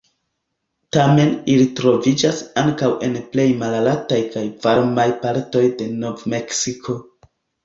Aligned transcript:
Tamen 0.95 1.33
ili 1.55 1.67
troviĝas 1.79 2.39
ankaŭ 2.61 2.89
en 3.09 3.19
plej 3.35 3.45
malaltaj 3.61 4.19
kaj 4.37 4.45
varmaj 4.65 5.07
partoj 5.27 5.63
de 5.83 5.89
Nov-Meksiko. 6.07 6.99